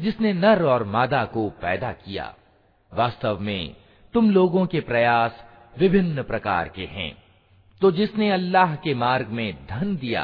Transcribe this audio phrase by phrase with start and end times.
[0.00, 2.32] जिसने नर और मादा को पैदा किया
[2.98, 3.74] वास्तव में
[4.14, 5.42] तुम लोगों के प्रयास
[5.78, 7.12] विभिन्न प्रकार के हैं
[7.80, 10.22] तो जिसने अल्लाह के मार्ग में धन दिया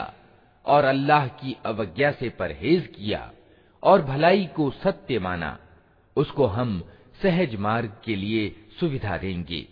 [0.75, 3.31] और अल्लाह की अवज्ञा से परहेज किया
[3.91, 5.57] और भलाई को सत्य माना
[6.23, 6.81] उसको हम
[7.23, 8.49] सहज मार्ग के लिए
[8.81, 9.67] सुविधा देंगे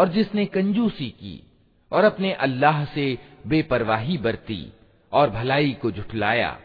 [0.00, 1.40] और जिसने कंजूसी की
[1.92, 3.06] और अपने अल्लाह से
[3.48, 4.62] बेपरवाही बरती
[5.18, 6.56] और भलाई को झुठलाया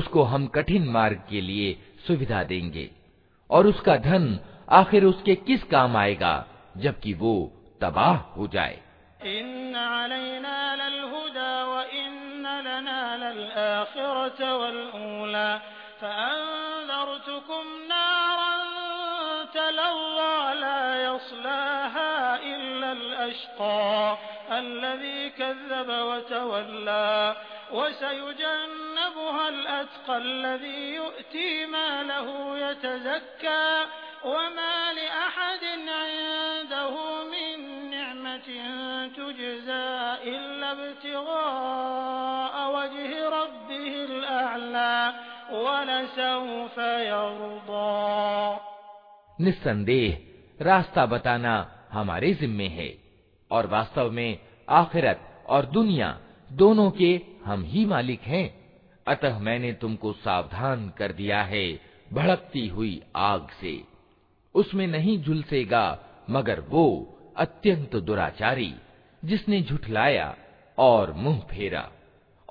[0.00, 1.76] उसको हम कठिन मार्ग के लिए
[2.06, 2.88] सुविधा देंगे
[3.58, 4.38] और उसका धन
[4.80, 6.34] आखिर उसके किस काम आएगा
[6.84, 7.34] जबकि वो
[7.82, 8.76] तबाह हो जाए
[9.98, 12.12] علينا للهدى وإن
[12.68, 15.50] لنا للآخرة والأولى
[16.00, 18.54] فأنذرتكم نارا
[19.58, 22.14] تلظى لا يصلاها
[22.54, 23.98] إلا الأشقى
[24.64, 27.08] الذي كذب وتولى
[27.72, 33.70] وسيجنبها الأتقى الذي يؤتي ما له يتزكى
[34.24, 35.64] وما لأحد
[36.00, 36.94] عنده
[37.32, 37.56] من
[37.90, 38.36] نعمة
[39.08, 39.88] تجزى
[40.32, 45.14] إلا ابتغاء وجه ربه الأعلى
[45.52, 46.76] ولسوف
[47.12, 48.08] يرضى
[49.46, 50.10] निस्संदेह
[50.70, 51.54] रास्ता बताना
[51.92, 52.88] हमारे जिम्मे है
[53.54, 54.38] और वास्तव में
[54.80, 55.18] आखिरत
[55.54, 56.08] और दुनिया
[56.56, 58.48] दोनों के हम ही मालिक हैं
[59.14, 61.64] अतः मैंने तुमको सावधान कर दिया है
[62.14, 63.80] भड़कती हुई आग से
[64.60, 65.84] उसमें नहीं झुलसेगा
[66.30, 66.84] मगर वो
[67.44, 68.72] अत्यंत दुराचारी
[69.24, 70.34] जिसने झुठलाया
[70.80, 71.88] और मुंह फेरा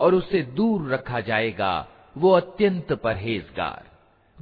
[0.01, 1.73] और उसे दूर रखा जाएगा
[2.17, 3.83] वो अत्यंत परहेजगार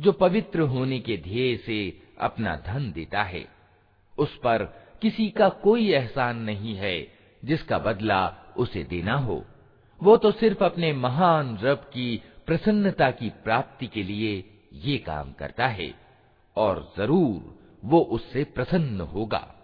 [0.04, 1.78] जो पवित्र होने के ध्येय से
[2.28, 3.46] अपना धन देता है
[4.26, 4.64] उस पर
[5.02, 6.96] किसी का कोई एहसान नहीं है
[7.46, 8.26] जिसका बदला
[8.64, 9.44] उसे देना हो
[10.04, 12.16] वो तो सिर्फ अपने महान रब की
[12.48, 14.34] प्रसन्नता की प्राप्ति के लिए
[14.90, 15.94] ये काम करता है
[16.64, 19.55] और जरूर वो उससे प्रसन्न होगा